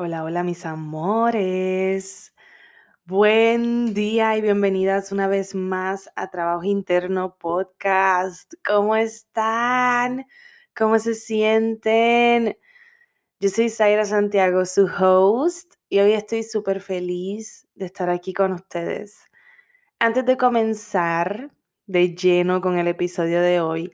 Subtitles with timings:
[0.00, 2.32] Hola, hola mis amores.
[3.04, 8.54] Buen día y bienvenidas una vez más a Trabajo Interno Podcast.
[8.64, 10.24] ¿Cómo están?
[10.76, 12.56] ¿Cómo se sienten?
[13.40, 18.52] Yo soy Zaira Santiago, su host, y hoy estoy súper feliz de estar aquí con
[18.52, 19.18] ustedes.
[19.98, 21.50] Antes de comenzar
[21.86, 23.92] de lleno con el episodio de hoy,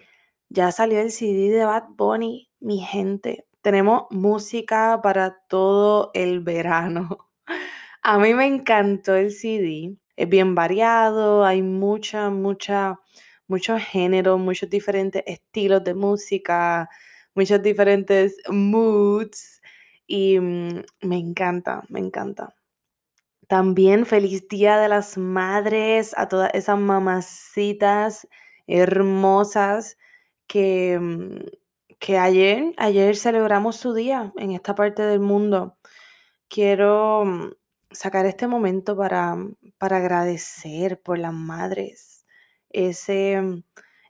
[0.51, 7.31] ya salió el CD de Bad Bunny, mi gente tenemos música para todo el verano.
[8.03, 9.97] A mí me encantó el CD.
[10.17, 13.01] Es bien variado, hay mucha, mucha,
[13.49, 16.91] muchos géneros, muchos diferentes estilos de música,
[17.35, 19.63] muchos diferentes moods
[20.07, 22.55] y mm, me encanta, me encanta.
[23.49, 28.29] También feliz Día de las Madres a todas esas mamacitas
[28.67, 29.97] hermosas
[30.47, 31.64] que, mm,
[31.99, 35.79] que ayer, ayer celebramos su día en esta parte del mundo.
[36.49, 37.53] Quiero mm,
[37.91, 39.37] sacar este momento para,
[39.79, 42.27] para agradecer por las madres,
[42.71, 43.63] ese, mm,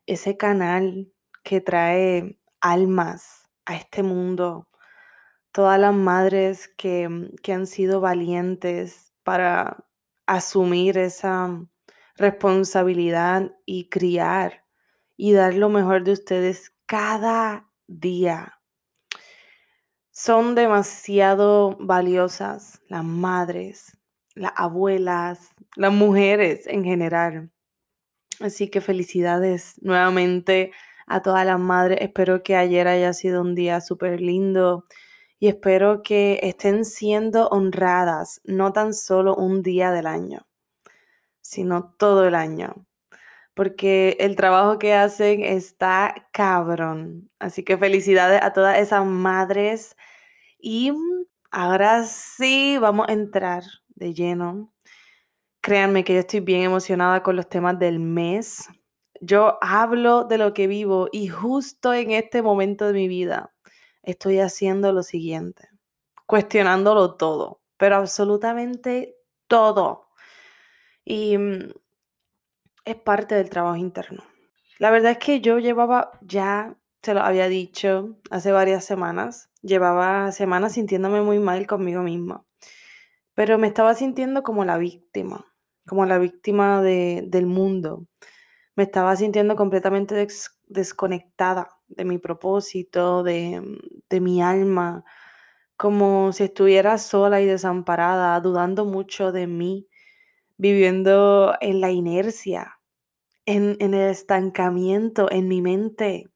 [0.07, 1.13] ese canal
[1.43, 4.69] que trae almas a este mundo,
[5.53, 9.87] todas las madres que, mm, que han sido valientes para
[10.27, 11.61] asumir esa
[12.17, 14.65] responsabilidad y criar
[15.17, 18.61] y dar lo mejor de ustedes cada día.
[20.11, 23.99] Son demasiado valiosas las madres,
[24.35, 27.51] las abuelas, las mujeres en general.
[28.41, 30.73] Así que felicidades nuevamente
[31.07, 31.99] a todas las madres.
[32.01, 34.87] Espero que ayer haya sido un día súper lindo
[35.39, 40.47] y espero que estén siendo honradas, no tan solo un día del año,
[41.41, 42.87] sino todo el año
[43.55, 47.31] porque el trabajo que hacen está cabrón.
[47.39, 49.97] Así que felicidades a todas esas madres.
[50.59, 50.93] Y
[51.51, 53.63] ahora sí, vamos a entrar
[53.95, 54.73] de lleno.
[55.61, 58.69] Créanme que yo estoy bien emocionada con los temas del mes.
[59.21, 63.55] Yo hablo de lo que vivo y justo en este momento de mi vida
[64.03, 65.69] estoy haciendo lo siguiente,
[66.27, 69.17] cuestionándolo todo, pero absolutamente
[69.47, 70.09] todo.
[71.05, 71.73] Y mm,
[72.85, 74.23] es parte del trabajo interno.
[74.79, 80.33] La verdad es que yo llevaba ya, se lo había dicho hace varias semanas, llevaba
[80.33, 82.45] semanas sintiéndome muy mal conmigo misma,
[83.35, 85.47] pero me estaba sintiendo como la víctima,
[85.87, 88.07] como la víctima del mundo.
[88.77, 90.27] Me estaba sintiendo completamente
[90.67, 93.63] desconectada de mi propósito, de,
[94.09, 95.05] de mi alma,
[95.77, 99.89] como si estuviera sola y desamparada, dudando mucho de mí,
[100.65, 102.81] viviendo en la inercia,
[103.45, 106.31] en, el estancamiento, en mi mente.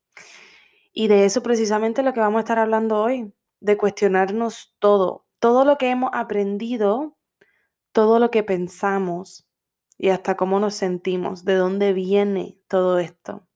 [0.93, 5.65] Y de eso precisamente lo que vamos a estar hablando hoy, de cuestionarnos todo, todo
[5.65, 7.17] lo que hemos aprendido,
[7.93, 9.49] todo lo que pensamos
[9.97, 13.49] y hasta cómo nos sentimos, de dónde viene todo esto.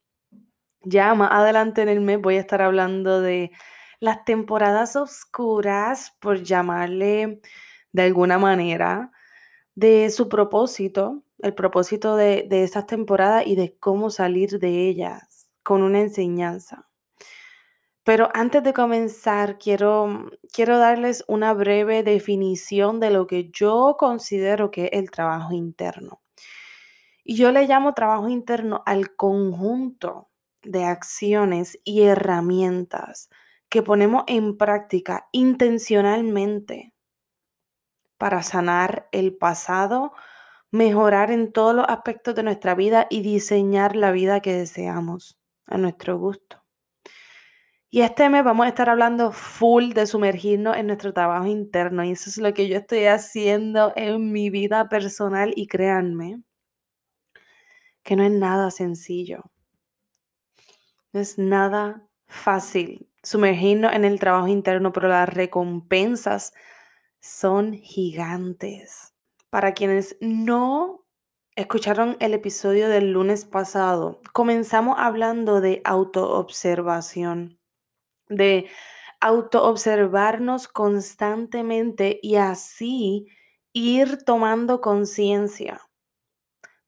[0.80, 3.50] Ya más adelante en el mes voy a estar hablando de
[4.00, 7.42] las temporadas oscuras, por llamarle
[7.92, 9.12] de alguna manera,
[9.74, 15.48] de su propósito, el propósito de, de esas temporadas y de cómo salir de ellas
[15.62, 16.88] con una enseñanza.
[18.04, 24.72] Pero antes de comenzar, quiero, quiero darles una breve definición de lo que yo considero
[24.72, 26.20] que es el trabajo interno.
[27.22, 30.30] Y yo le llamo trabajo interno al conjunto
[30.62, 33.30] de acciones y herramientas
[33.68, 36.91] que ponemos en práctica intencionalmente
[38.22, 40.12] para sanar el pasado,
[40.70, 45.76] mejorar en todos los aspectos de nuestra vida y diseñar la vida que deseamos a
[45.76, 46.62] nuestro gusto.
[47.90, 52.12] Y este mes vamos a estar hablando full de sumergirnos en nuestro trabajo interno y
[52.12, 56.44] eso es lo que yo estoy haciendo en mi vida personal y créanme
[58.04, 59.50] que no es nada sencillo.
[61.12, 66.52] No es nada fácil sumergirnos en el trabajo interno, pero las recompensas
[67.22, 69.14] son gigantes.
[69.48, 71.06] Para quienes no
[71.56, 77.58] escucharon el episodio del lunes pasado, comenzamos hablando de autoobservación
[78.28, 78.68] de
[79.20, 83.28] autoobservarnos constantemente y así
[83.72, 85.80] ir tomando conciencia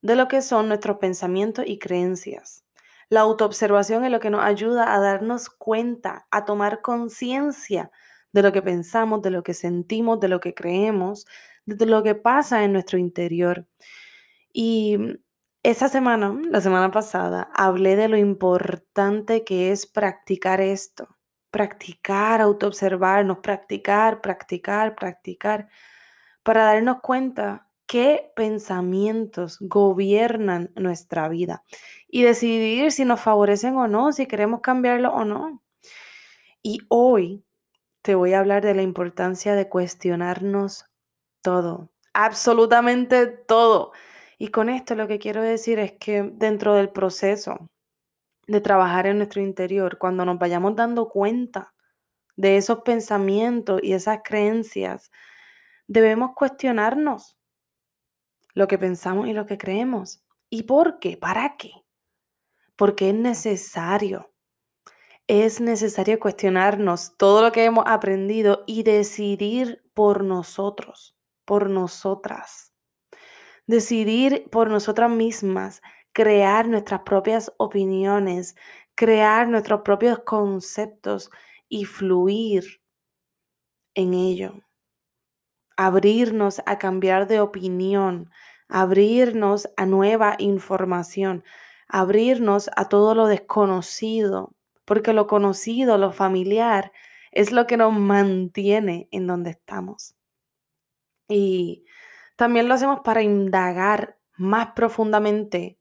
[0.01, 2.63] de lo que son nuestros pensamientos y creencias.
[3.09, 7.91] La autoobservación es lo que nos ayuda a darnos cuenta, a tomar conciencia
[8.35, 11.25] de lo que pensamos, de lo que sentimos, de lo que creemos,
[11.65, 13.67] de lo que pasa en nuestro interior.
[14.53, 14.97] Y
[15.63, 21.15] esa semana, la semana pasada, hablé de lo importante que es practicar esto
[21.55, 25.69] practicar, autoobservarnos, practicar, practicar, practicar,
[26.43, 31.63] para darnos cuenta qué pensamientos gobiernan nuestra vida
[32.09, 35.63] y decidir si nos favorecen o no, si queremos cambiarlo o no.
[36.61, 37.45] Y hoy
[38.05, 40.85] te voy a hablar de la importancia de cuestionarnos
[41.41, 43.93] todo, absolutamente todo.
[44.37, 47.67] Y con esto lo que quiero decir es que dentro del proceso
[48.45, 51.73] de trabajar en nuestro interior, cuando nos vayamos dando cuenta
[52.35, 55.09] de esos pensamientos y esas creencias,
[55.87, 57.39] debemos cuestionarnos
[58.53, 60.23] lo que pensamos y lo que creemos.
[60.51, 61.17] ¿Y por qué?
[61.17, 61.71] ¿Para qué?
[62.75, 64.31] Porque es necesario.
[65.27, 72.73] Es necesario cuestionarnos todo lo que hemos aprendido y decidir por nosotros, por nosotras.
[73.65, 75.81] Decidir por nosotras mismas
[76.13, 78.55] crear nuestras propias opiniones,
[78.93, 81.31] crear nuestros propios conceptos
[81.67, 82.83] y fluir
[83.95, 84.61] en ello.
[85.75, 88.29] Abrirnos a cambiar de opinión,
[88.69, 91.43] abrirnos a nueva información,
[91.87, 94.54] abrirnos a todo lo desconocido,
[94.85, 96.91] porque lo conocido, lo familiar,
[97.31, 100.15] es lo que nos mantiene en donde estamos.
[101.27, 101.85] Y
[102.37, 105.77] también lo hacemos para indagar más profundamente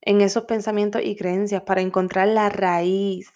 [0.00, 3.30] en esos pensamientos y creencias para encontrar la raíz,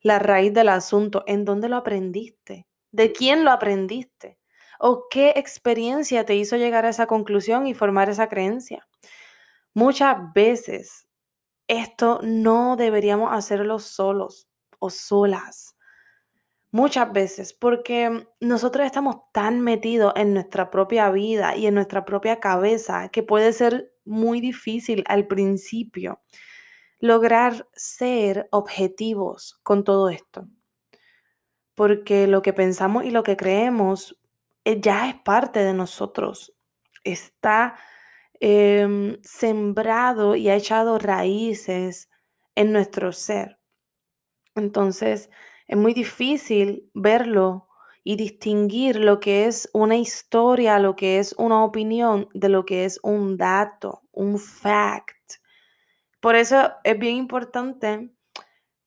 [0.00, 4.38] la raíz del asunto, en dónde lo aprendiste, de quién lo aprendiste
[4.78, 8.86] o qué experiencia te hizo llegar a esa conclusión y formar esa creencia.
[9.72, 11.08] Muchas veces
[11.66, 15.76] esto no deberíamos hacerlo solos o solas.
[16.70, 22.40] Muchas veces, porque nosotros estamos tan metidos en nuestra propia vida y en nuestra propia
[22.40, 26.20] cabeza que puede ser muy difícil al principio
[27.04, 30.48] lograr ser objetivos con todo esto.
[31.74, 34.18] Porque lo que pensamos y lo que creemos
[34.64, 36.56] eh, ya es parte de nosotros.
[37.04, 37.76] Está
[38.40, 42.08] em, sembrado y ha echado raíces
[42.54, 43.58] en nuestro ser.
[44.54, 45.30] Entonces,
[45.66, 47.68] es muy difícil verlo
[48.02, 52.84] y distinguir lo que es una historia, lo que es una opinión, de lo que
[52.84, 55.40] es un dato, un fact.
[56.20, 58.10] Por eso es bien importante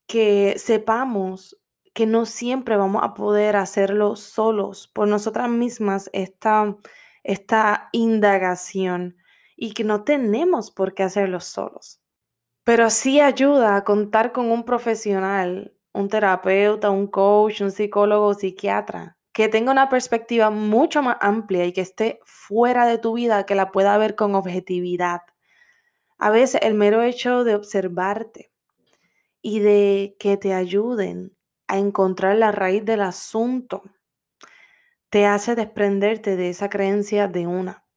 [0.06, 1.58] que sepamos
[1.94, 6.76] que no siempre vamos a poder hacerlo solos por nosotras mismas esta,
[7.24, 9.16] esta indagación
[9.56, 12.00] y que no tenemos por qué hacerlo solos.
[12.68, 19.16] Pero sí ayuda a contar con un profesional un terapeuta, un coach, un psicólogo psiquiatra
[19.32, 23.54] que tenga una perspectiva mucho más amplia y que esté fuera de tu vida, que
[23.54, 25.22] la pueda ver con objetividad.
[26.18, 28.52] A veces el mero hecho de observarte
[29.40, 31.34] y de que te ayuden
[31.68, 33.82] a encontrar la raíz del asunto
[35.08, 37.87] te hace desprenderte de esa creencia de una.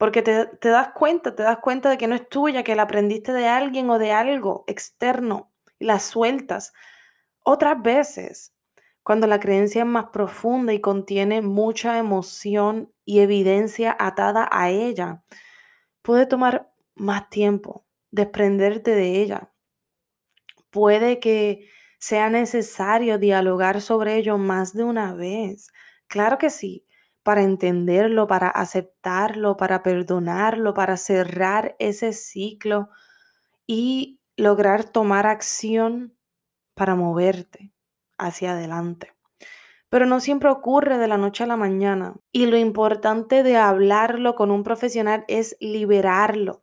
[0.00, 2.84] Porque te, te, das cuenta, te das cuenta de que no es tuya, que la
[2.84, 6.72] aprendiste de alguien o de algo externo y la sueltas.
[7.44, 8.54] Otras veces,
[9.02, 15.22] cuando la creencia es más profunda y contiene mucha emoción y evidencia atada a ella,
[16.00, 19.52] puede tomar más tiempo desprenderte de ella.
[20.70, 25.70] Puede que sea necesario dialogar sobre ello más de una vez.
[26.06, 26.86] Claro que sí,
[27.22, 32.88] para entenderlo, para aceptarlo, para perdonarlo, para cerrar ese ciclo
[33.66, 36.16] y lograr tomar acción
[36.74, 37.72] para moverte
[38.16, 39.12] hacia adelante.
[39.90, 42.14] Pero no siempre ocurre de la noche a la mañana.
[42.32, 46.62] Y lo importante de hablarlo con un profesional es liberarlo.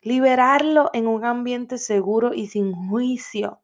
[0.00, 3.60] Liberarlo en un ambiente seguro y sin juicio.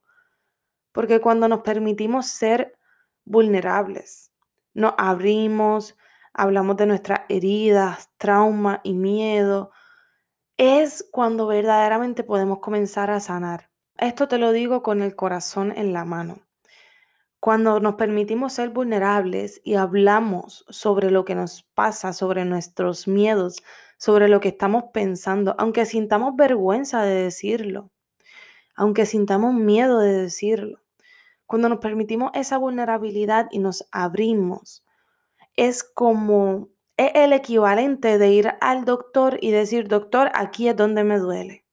[0.91, 2.77] Porque cuando nos permitimos ser
[3.25, 4.33] vulnerables,
[4.75, 5.97] nos abrimos,
[6.35, 9.71] hablamos de nuestras heridas, trauma y miedo,
[10.59, 13.71] es cuando verdaderamente podemos comenzar a sanar.
[13.97, 16.41] Esto te lo digo con el corazón en la mano.
[17.41, 23.63] Cuando nos permitimos ser vulnerables y hablamos sobre lo que nos pasa, sobre nuestros miedos,
[23.99, 27.91] sobre lo que estamos pensando, aunque sintamos vergüenza de decirlo,
[28.75, 30.81] aunque sintamos miedo de decirlo,
[31.47, 34.84] cuando nos permitimos esa vulnerabilidad y nos abrimos,
[35.57, 41.05] es como es el equivalente de ir al doctor y decir, doctor, aquí es donde
[41.05, 41.67] me duele.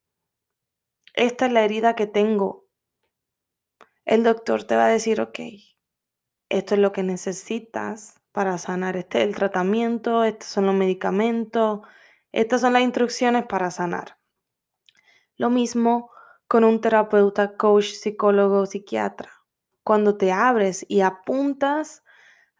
[1.14, 2.66] Esta es la herida que tengo.
[4.04, 5.38] El doctor te va a decir, ok,
[6.48, 8.96] esto es lo que necesitas para sanar.
[8.96, 11.80] Este es el tratamiento, estos son los medicamentos,
[12.32, 14.18] estas son las instrucciones para sanar.
[15.36, 16.10] Lo mismo
[16.48, 19.42] con un terapeuta, coach, psicólogo, psiquiatra
[19.84, 22.01] cuando te abres y apuntas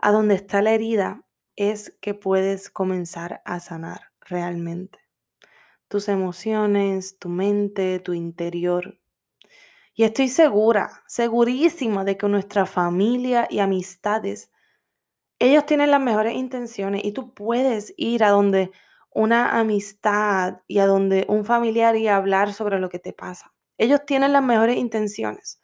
[0.02, 1.25] a donde está la herida,
[1.56, 4.99] es que puedes comenzar a sanar realmente.
[5.88, 8.99] Tus emociones, tu mente, tu interior.
[9.94, 14.50] Y estoy segura, segurísima de que nuestra familia y amistades,
[15.38, 18.71] ellos tienen las mejores intenciones y tú puedes ir a donde
[19.11, 23.54] una amistad y a donde un familiar y hablar sobre lo que te pasa.
[23.78, 25.62] Ellos tienen las mejores intenciones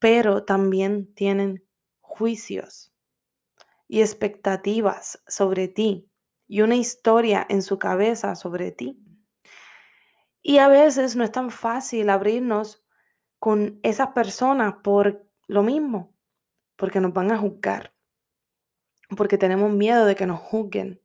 [0.00, 1.62] pero también tienen
[2.00, 2.89] juicios
[3.90, 6.08] y expectativas sobre ti
[6.46, 9.02] y una historia en su cabeza sobre ti.
[10.42, 12.84] Y a veces no es tan fácil abrirnos
[13.40, 16.14] con esas personas por lo mismo,
[16.76, 17.92] porque nos van a juzgar,
[19.16, 21.02] porque tenemos miedo de que nos juzguen.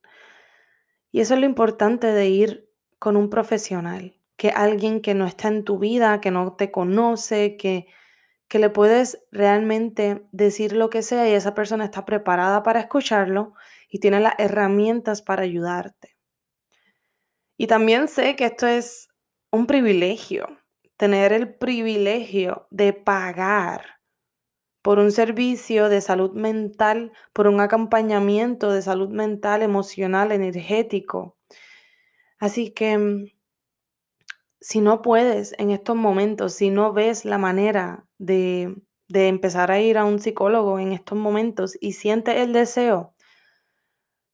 [1.12, 5.48] Y eso es lo importante de ir con un profesional, que alguien que no está
[5.48, 7.88] en tu vida, que no te conoce, que
[8.56, 13.54] que le puedes realmente decir lo que sea y esa persona está preparada para escucharlo
[13.90, 16.16] y tiene las herramientas para ayudarte.
[17.58, 19.10] Y también sé que esto es
[19.52, 20.48] un privilegio,
[20.96, 24.00] tener el privilegio de pagar
[24.82, 31.36] por un servicio de salud mental, por un acompañamiento de salud mental, emocional, energético.
[32.40, 33.26] Así que mm,
[34.62, 38.76] si no puedes en estos momentos, si no ves la manera de,
[39.08, 43.14] de empezar a ir a un psicólogo en estos momentos y sientes el deseo,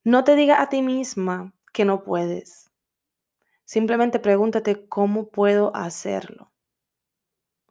[0.04, 2.70] no te digas a ti misma que no puedes.
[3.64, 6.52] Simplemente pregúntate cómo puedo hacerlo.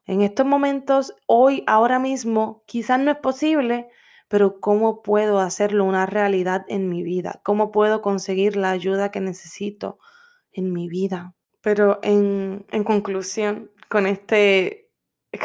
[0.05, 3.89] En estos momentos, hoy, ahora mismo, quizás no es posible,
[4.27, 7.41] pero ¿cómo puedo hacerlo una realidad en mi vida?
[7.43, 9.99] ¿Cómo puedo conseguir la ayuda que necesito
[10.51, 11.35] en mi vida?
[11.61, 14.80] Pero en, conclusión, con este,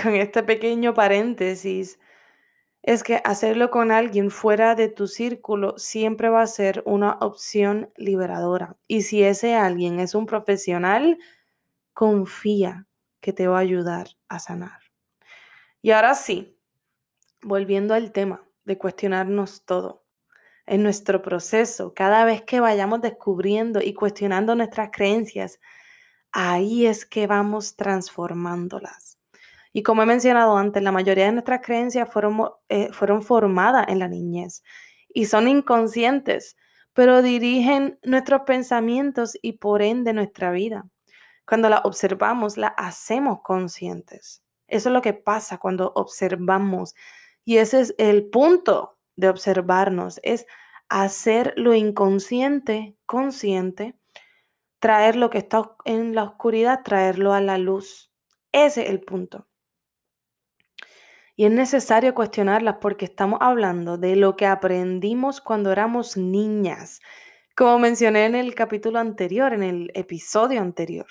[0.02, 1.98] con este pequeño paréntesis,
[2.82, 7.90] es que hacerlo con alguien fuera de tu círculo siempre va a ser una opción
[7.96, 8.76] liberadora.
[8.86, 11.18] Y si ese alguien es un profesional,
[11.92, 12.86] confía
[13.20, 14.78] que te va a ayudar a sanar.
[15.82, 16.56] Y ahora sí,
[17.42, 20.04] volviendo al tema de cuestionarnos todo.
[20.66, 25.60] En nuestro proceso, cada vez que vayamos descubriendo y cuestionando nuestras creencias,
[26.32, 29.15] ahí es que vamos transformándolas.
[29.76, 33.98] Y como he mencionado antes, la mayoría de nuestras creencias fueron, eh, fueron formadas en
[33.98, 34.64] la niñez
[35.12, 36.56] y son inconscientes,
[36.94, 40.86] pero dirigen nuestros pensamientos y por ende nuestra vida.
[41.46, 44.42] Cuando las observamos, las hacemos conscientes.
[44.66, 46.94] Eso es lo que pasa cuando observamos.
[47.44, 50.46] Y ese es el punto de observarnos, es
[50.88, 53.94] hacer lo inconsciente consciente
[54.78, 58.10] traer lo que está en la oscuridad, traerlo a la luz.
[58.52, 59.46] Ese es el punto.
[61.36, 67.00] Y es necesario cuestionarlas porque estamos hablando de lo que aprendimos cuando éramos niñas,
[67.54, 71.06] como mencioné en el capítulo anterior, en el episodio anterior.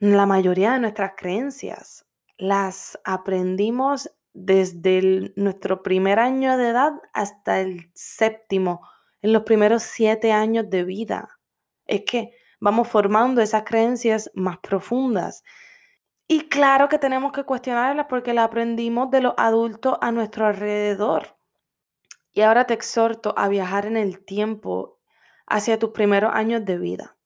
[0.00, 7.90] La mayoría de nuestras creencias las aprendimos desde nuestro primer año de edad hasta el
[7.94, 8.80] séptimo,
[9.20, 11.38] en los primeros siete años de vida.
[11.86, 15.44] Es que vamos formando esas creencias más profundas.
[16.34, 21.36] Y claro que tenemos que cuestionarlas porque las aprendimos de los adultos a nuestro alrededor.
[22.32, 24.98] Y ahora te exhorto a viajar en el tiempo
[25.46, 27.18] hacia tus primeros años de vida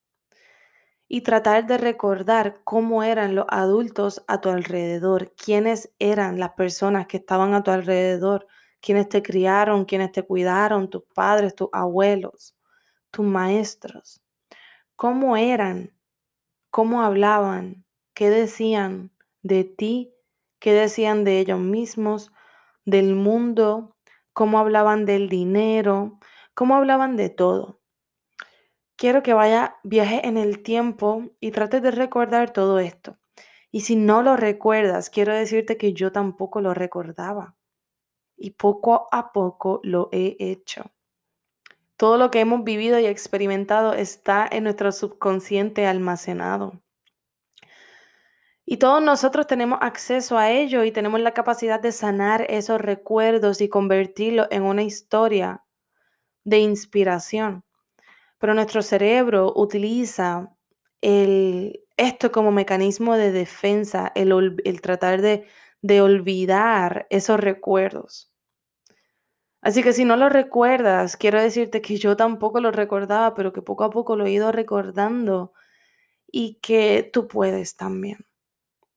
[1.07, 7.07] y tratar de recordar cómo eran los adultos a tu alrededor, quiénes eran las personas
[7.07, 8.49] que estaban a tu alrededor,
[8.81, 12.57] quiénes te criaron, quiénes te cuidaron, tus padres, tus abuelos,
[13.13, 14.21] tus maestros,
[14.97, 15.97] cómo eran,
[16.71, 17.86] cómo hablaban,
[18.17, 20.15] qué decían de ti,
[20.59, 22.33] qué decían de ellos mismos,
[22.87, 23.95] del mundo,
[24.33, 26.19] cómo hablaban del dinero,
[26.55, 27.79] cómo hablaban de todo.
[28.97, 33.19] Quiero que vaya, viaje en el tiempo y trate de recordar todo esto.
[33.71, 37.55] Y si no lo recuerdas, quiero decirte que yo tampoco lo recordaba.
[38.35, 40.91] Y poco a poco lo he hecho.
[41.99, 46.81] Todo lo que hemos vivido y experimentado está en nuestro subconsciente almacenado.
[48.67, 53.61] Y todos nosotros tenemos acceso a ello y tenemos la capacidad de sanar esos recuerdos
[53.61, 55.65] y convertirlos en una historia
[56.45, 57.65] de inspiración
[58.39, 60.55] pero nuestro cerebro utiliza
[61.01, 65.47] el, esto como mecanismo de defensa, el, tratar de,
[65.83, 68.33] de olvidar esos recuerdos.
[69.63, 73.63] Así que si no lo recuerdas, quiero decirte que yo tampoco lo recordaba, pero que
[73.63, 75.53] poco a poco lo he ido recordando
[76.31, 78.27] y que tú puedes también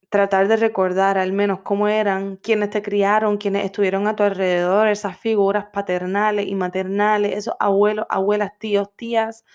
[0.10, 4.88] tratar de recordar al menos cómo eran quienes te criaron, quienes estuvieron a tu alrededor,
[4.88, 9.46] esas figuras paternales y maternales, esos abuelos, abuelas, tíos, tías,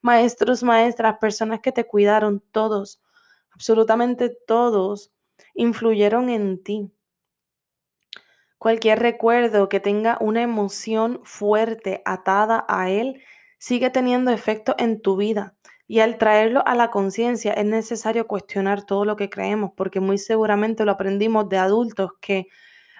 [0.00, 3.02] maestros, maestras, personas que te cuidaron, todos,
[3.52, 5.12] absolutamente todos,
[5.54, 6.92] influyeron en ti.
[8.58, 13.22] Cualquier recuerdo que tenga una emoción fuerte atada a él
[13.58, 15.54] sigue teniendo efecto en tu vida.
[15.86, 20.18] Y al traerlo a la conciencia es necesario cuestionar todo lo que creemos, porque muy
[20.18, 22.46] seguramente lo aprendimos de adultos que,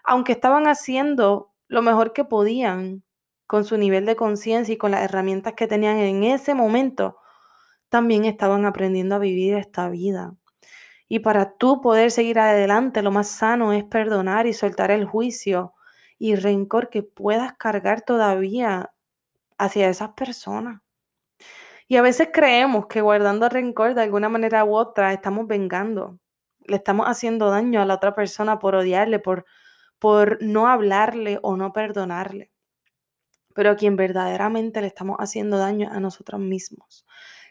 [0.05, 3.03] aunque estaban haciendo lo mejor que podían
[3.47, 7.19] con su nivel de conciencia y con las herramientas que tenían en ese momento,
[7.89, 10.35] también estaban aprendiendo a vivir esta vida.
[11.09, 15.75] Y para tú poder seguir adelante, lo más sano es perdonar y soltar el juicio
[16.19, 18.93] y rencor que puedas cargar todavía
[19.59, 20.84] hacia esas personas.
[21.87, 26.19] Y a veces creemos que guardando rencor de alguna manera u otra estamos vengando,
[26.61, 29.45] le estamos haciendo daño a la otra persona por odiarle, por,
[29.99, 32.51] por no hablarle o no perdonarle.
[33.55, 37.07] Pero a quien verdaderamente le estamos haciendo daño a nosotros mismos,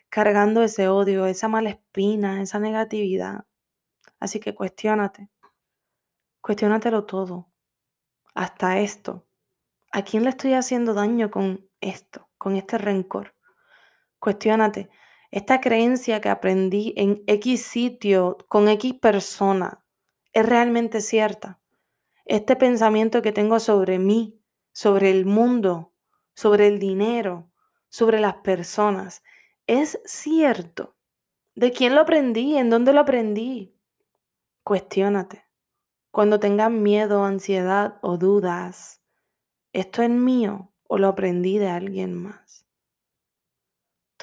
[0.10, 3.46] cargando ese odio, esa mala espina, esa negatividad.
[4.20, 5.30] Así que cuestiónate,
[6.42, 7.50] cuestiónatelo todo,
[8.34, 9.26] hasta esto.
[9.92, 13.33] ¿A quién le estoy haciendo daño con esto, con este rencor?
[14.24, 14.90] Cuestiónate,
[15.32, 19.84] esta creencia que aprendí en X sitio con X persona
[20.32, 21.60] es realmente cierta.
[22.24, 25.92] Este pensamiento que tengo sobre mí, sobre el mundo,
[26.36, 27.52] sobre el dinero,
[27.90, 29.24] sobre las personas,
[29.68, 30.96] es cierto.
[31.54, 32.56] ¿De quién lo aprendí?
[32.56, 33.76] ¿En dónde lo aprendí?
[34.64, 35.44] Cuestiónate.
[36.12, 39.02] Cuando tengas miedo, ansiedad o dudas,
[39.74, 42.63] ¿esto es mío o lo aprendí de alguien más?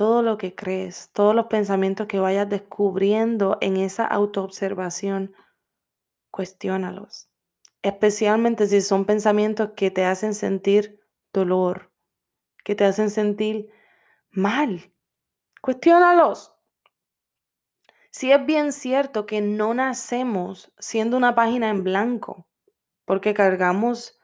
[0.01, 5.35] Todo lo que crees, todos los pensamientos que vayas descubriendo en esa autoobservación,
[6.31, 7.29] cuestiónalos.
[7.83, 11.93] Especialmente si son pensamientos que te hacen sentir dolor,
[12.65, 13.69] que te hacen sentir
[14.31, 14.91] mal.
[15.61, 16.55] Cuestiónalos.
[18.11, 22.49] Si es bien cierto que no nacemos siendo una página en blanco,
[23.05, 24.19] porque cargamos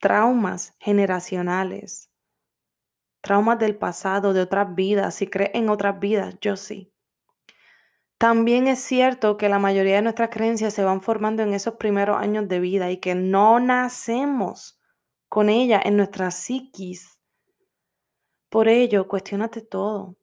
[0.00, 2.10] traumas generacionales,
[3.24, 6.92] traumas del pasado, de otras vidas, si crees en otras vidas, yo sí.
[8.18, 12.18] También es cierto que la mayoría de nuestras creencias se van formando en esos primeros
[12.18, 14.78] años de vida y que no nacemos
[15.30, 17.18] con ella en nuestra psiquis.
[18.50, 20.18] Por ello, cuestionate todo.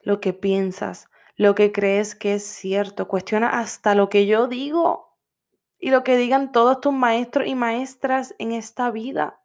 [0.00, 3.06] Lo que piensas, lo que crees que es cierto.
[3.06, 5.18] Cuestiona hasta lo que yo digo
[5.78, 9.43] y lo que digan todos tus maestros y maestras en esta vida.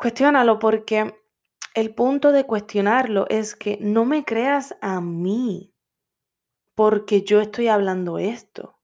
[0.00, 1.14] Cuestiónalo porque
[1.74, 5.74] el punto de cuestionarlo es que no me creas a mí
[6.74, 8.80] porque yo estoy hablando esto.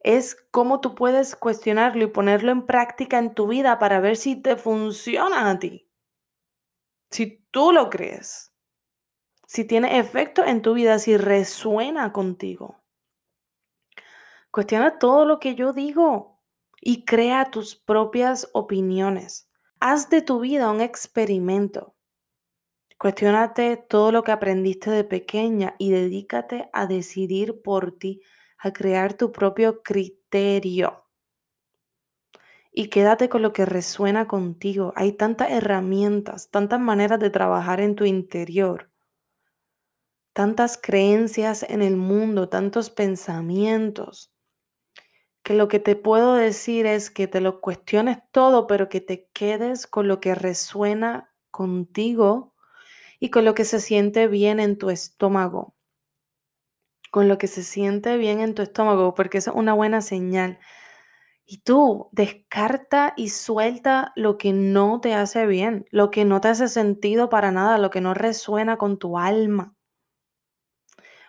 [0.00, 4.36] es cómo tú puedes cuestionarlo y ponerlo en práctica en tu vida para ver si
[4.36, 5.90] te funciona a ti.
[7.10, 8.52] Si tú lo crees,
[9.46, 12.84] si tiene efecto en tu vida, si resuena contigo.
[14.50, 16.42] Cuestiona todo lo que yo digo
[16.78, 19.48] y crea tus propias opiniones.
[19.86, 21.94] Haz de tu vida un experimento.
[22.98, 28.22] Cuestiónate todo lo que aprendiste de pequeña y dedícate a decidir por ti,
[28.56, 31.04] a crear tu propio criterio.
[32.72, 34.94] Y quédate con lo que resuena contigo.
[34.96, 38.90] Hay tantas herramientas, tantas maneras de trabajar en tu interior,
[40.32, 44.33] tantas creencias en el mundo, tantos pensamientos,
[45.44, 49.28] que lo que te puedo decir es que te lo cuestiones todo, pero que te
[49.34, 52.54] quedes con lo que resuena contigo
[53.20, 55.74] y con lo que se siente bien en tu estómago.
[57.10, 60.58] Con lo que se siente bien en tu estómago, porque es una buena señal.
[61.44, 66.48] Y tú descarta y suelta lo que no te hace bien, lo que no te
[66.48, 69.76] hace sentido para nada, lo que no resuena con tu alma.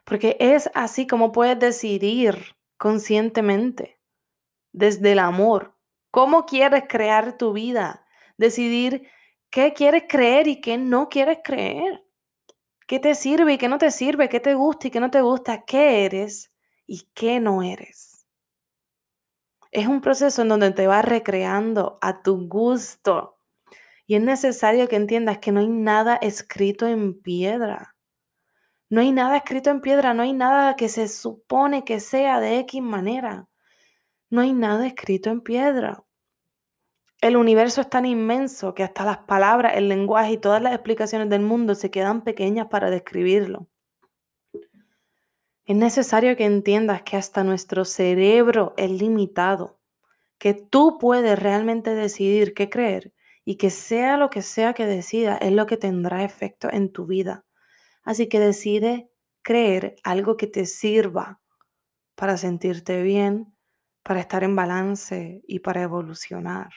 [0.06, 3.95] Porque es así como puedes decidir conscientemente,
[4.76, 5.74] desde el amor,
[6.12, 8.06] cómo quieres crear tu vida,
[8.38, 9.08] decidir
[9.50, 12.04] qué quieres creer y qué no quieres creer,
[12.86, 15.22] qué te sirve y qué no te sirve, qué te gusta y qué no te
[15.22, 16.52] gusta, qué eres
[16.86, 18.28] y qué no eres.
[19.72, 23.38] Es un proceso en donde te vas recreando a tu gusto
[24.06, 27.96] y es necesario que entiendas que no hay nada escrito en piedra.
[28.90, 32.60] No hay nada escrito en piedra, no hay nada que se supone que sea de
[32.60, 33.48] X manera.
[34.30, 36.04] No hay nada escrito en piedra.
[37.22, 41.30] El universo es tan inmenso que hasta las palabras, el lenguaje y todas las explicaciones
[41.30, 43.68] del mundo se quedan pequeñas para describirlo.
[45.66, 49.80] Es necesario que entiendas que hasta nuestro cerebro es limitado,
[50.38, 55.38] que tú puedes realmente decidir qué creer y que sea lo que sea que decida
[55.38, 57.46] es lo que tendrá efecto en tu vida.
[58.04, 59.10] Así que decide
[59.42, 61.40] creer algo que te sirva
[62.14, 63.55] para sentirte bien,
[64.06, 66.70] para estar en balance y para evolucionar.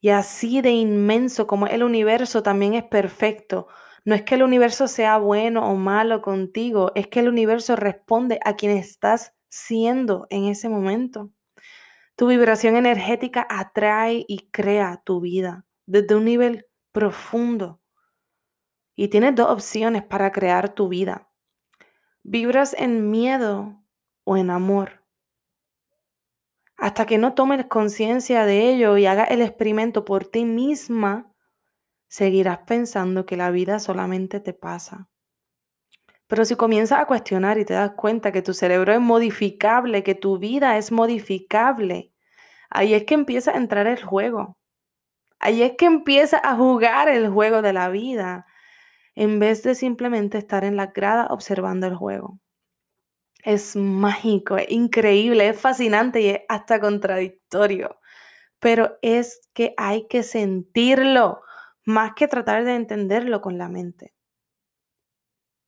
[0.00, 3.68] Y así de inmenso como el universo también es perfecto.
[4.04, 8.40] No es que el universo sea bueno o malo contigo, es que el universo responde
[8.44, 11.30] a quien estás siendo en ese momento.
[12.16, 17.80] Tu vibración energética atrae y crea tu vida desde un nivel profundo
[18.96, 21.30] y tienes dos opciones para crear tu vida.
[22.24, 23.80] Vibras en miedo
[24.24, 24.97] o en amor.
[26.78, 31.32] Hasta que no tomes conciencia de ello y hagas el experimento por ti misma,
[32.06, 35.08] seguirás pensando que la vida solamente te pasa.
[36.28, 40.14] Pero si comienzas a cuestionar y te das cuenta que tu cerebro es modificable, que
[40.14, 42.12] tu vida es modificable,
[42.70, 44.56] ahí es que empieza a entrar el juego.
[45.40, 48.46] Ahí es que empieza a jugar el juego de la vida
[49.16, 52.38] en vez de simplemente estar en la grada observando el juego.
[53.48, 57.98] Es mágico, es increíble, es fascinante y es hasta contradictorio,
[58.58, 61.40] pero es que hay que sentirlo
[61.86, 64.12] más que tratar de entenderlo con la mente.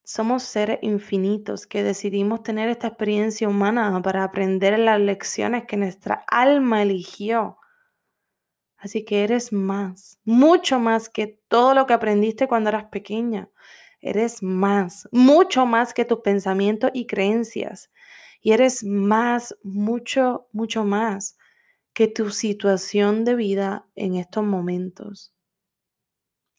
[0.04, 6.24] Somos seres infinitos que decidimos tener esta experiencia humana para aprender las lecciones que nuestra
[6.26, 7.60] alma eligió
[8.80, 13.50] Así que eres más, mucho más que todo lo que aprendiste cuando eras pequeña.
[14.00, 17.90] Eres más, mucho más que tus pensamientos y creencias.
[18.40, 21.36] Y eres más, mucho, mucho más
[21.92, 25.34] que tu situación de vida en estos momentos.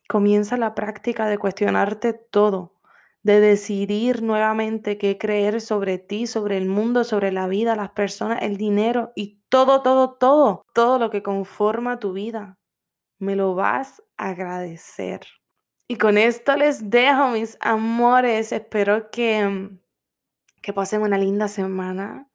[0.07, 2.75] Comienza la práctica de cuestionarte todo,
[3.23, 8.41] de decidir nuevamente qué creer sobre ti, sobre el mundo, sobre la vida, las personas,
[8.41, 12.59] el dinero y todo, todo, todo, todo lo que conforma tu vida.
[13.19, 15.21] Me lo vas a agradecer.
[15.91, 18.53] Y con esto les dejo, mis amores.
[18.53, 19.71] Espero que,
[20.61, 22.29] que pasen una linda semana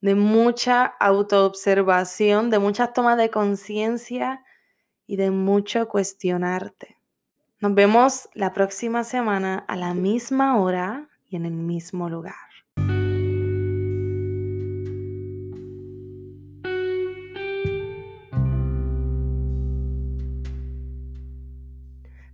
[0.00, 4.44] de mucha autoobservación, de muchas tomas de conciencia
[5.08, 6.96] y de mucho cuestionarte.
[7.58, 12.53] Nos vemos la próxima semana a la misma hora y en el mismo lugar.